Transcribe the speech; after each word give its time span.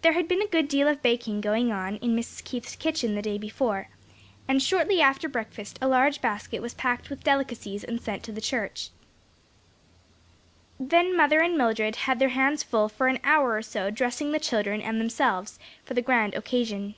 There 0.00 0.14
had 0.14 0.28
been 0.28 0.40
a 0.40 0.46
good 0.46 0.66
deal 0.66 0.88
of 0.88 1.02
baking 1.02 1.42
going 1.42 1.70
on 1.70 1.96
in 1.96 2.16
Mrs. 2.16 2.42
Keith's 2.42 2.74
kitchen 2.74 3.14
the 3.14 3.20
day 3.20 3.36
before, 3.36 3.90
and 4.48 4.62
shortly 4.62 5.02
after 5.02 5.28
breakfast 5.28 5.78
a 5.82 5.88
large 5.88 6.22
basket 6.22 6.62
was 6.62 6.72
packed 6.72 7.10
with 7.10 7.22
delicacies 7.22 7.84
and 7.84 8.00
sent 8.00 8.22
to 8.22 8.32
the 8.32 8.40
church. 8.40 8.88
Then 10.80 11.14
mother 11.14 11.40
and 11.42 11.58
Mildred 11.58 11.96
had 12.08 12.18
their 12.18 12.30
hands 12.30 12.62
full 12.62 12.88
for 12.88 13.08
an 13.08 13.18
hour 13.24 13.54
or 13.54 13.60
so 13.60 13.88
in 13.88 13.92
dressing 13.92 14.32
the 14.32 14.40
children 14.40 14.80
and 14.80 14.98
themselves 14.98 15.58
for 15.84 15.92
the 15.92 16.00
grand 16.00 16.32
occasion. 16.34 16.94